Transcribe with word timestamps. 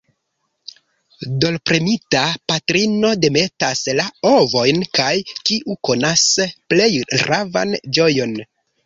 Dolorpremita, 1.43 2.23
patrino 2.51 3.11
demetas 3.25 3.81
la 3.99 4.05
ovojn, 4.31 4.81
kaj, 5.01 5.11
kiu 5.51 5.77
konas 5.91 6.25
plej 6.73 6.89
ravan 7.27 7.77
ĝojon? 7.99 8.35